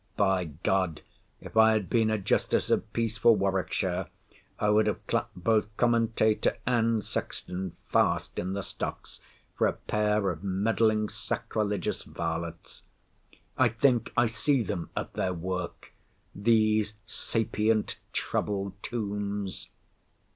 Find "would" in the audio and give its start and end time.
4.71-4.87